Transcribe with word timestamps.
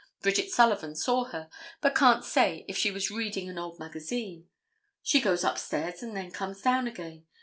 Bridget 0.23 0.49
Sullivan 0.49 0.95
saw 0.95 1.25
her, 1.25 1.47
but 1.79 1.93
can't 1.93 2.25
say 2.25 2.65
if 2.67 2.75
she 2.75 2.89
was 2.89 3.11
reading 3.11 3.47
an 3.47 3.59
old 3.59 3.77
magazine. 3.77 4.47
She 5.03 5.21
goes 5.21 5.43
upstairs 5.43 6.01
and 6.01 6.17
then 6.17 6.31
comes 6.31 6.59
down 6.63 6.87
again. 6.87 7.27